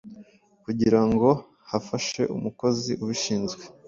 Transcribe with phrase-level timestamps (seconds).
[0.63, 1.29] kugirango
[1.69, 3.63] bafashe umukozi ubishinzwe